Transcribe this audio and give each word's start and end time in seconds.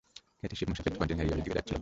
Kathy, 0.39 0.55
সে 0.59 0.65
মুসাপেট 0.71 0.93
container 0.99 1.25
ইয়ার্ডের 1.25 1.45
দিকে 1.45 1.57
যাচ্ছে। 1.57 1.75